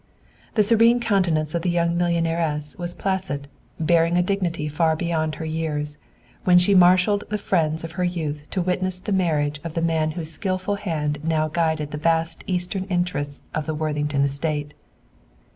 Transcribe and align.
The 0.55 0.63
serene 0.63 0.99
countenance 0.99 1.53
of 1.53 1.61
the 1.61 1.69
young 1.69 1.95
millionairess 1.95 2.75
was 2.79 2.95
placid, 2.95 3.47
bearing 3.79 4.17
a 4.17 4.23
dignity 4.23 4.67
far 4.67 4.95
beyond 4.95 5.35
her 5.35 5.45
years, 5.45 5.99
when 6.43 6.57
she 6.57 6.73
marshalled 6.73 7.23
the 7.29 7.37
friends 7.37 7.83
of 7.83 7.91
her 7.91 8.03
youth 8.03 8.49
to 8.49 8.63
witness 8.63 8.97
the 8.99 9.11
marriage 9.13 9.61
of 9.63 9.75
the 9.75 9.81
man 9.83 10.09
whose 10.17 10.31
skilful 10.31 10.77
hand 10.77 11.19
now 11.23 11.49
guided 11.49 11.91
the 11.91 11.99
vast 11.99 12.43
eastern 12.47 12.85
interests 12.85 13.47
of 13.53 13.67
the 13.67 13.75
Worthington 13.75 14.21
Estate. 14.23 14.73